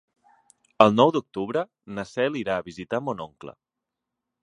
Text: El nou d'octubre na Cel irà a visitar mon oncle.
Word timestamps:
El 0.85 0.95
nou 1.01 1.11
d'octubre 1.17 1.63
na 1.99 2.07
Cel 2.15 2.41
irà 2.43 2.57
a 2.63 2.67
visitar 2.73 3.05
mon 3.11 3.25
oncle. 3.31 3.59